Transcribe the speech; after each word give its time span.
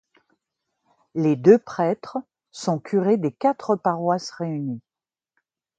Les 1.13 1.35
deux 1.35 1.59
prêtres 1.59 2.17
sont 2.49 2.79
curés 2.79 3.17
des 3.17 3.31
quatre 3.31 3.75
paroisses 3.75 4.31
réunies. 4.31 4.81